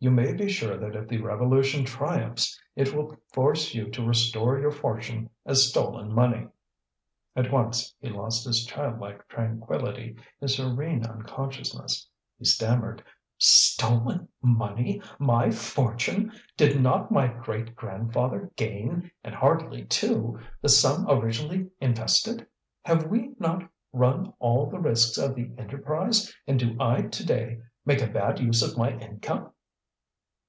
[0.00, 4.56] You may be sure that if the revolution triumphs, it will force you to restore
[4.56, 6.46] your fortune as stolen money."
[7.34, 12.08] At once he lost his child like tranquillity, his serene unconsciousness.
[12.38, 13.02] He stammered:
[13.38, 16.30] "Stolen money, my fortune!
[16.56, 22.46] Did not my great grandfather gain, and hardly, too, the sum originally invested?
[22.84, 28.00] Have we not run all the risks of the enterprise, and do I today make
[28.00, 29.50] a bad use of my income?"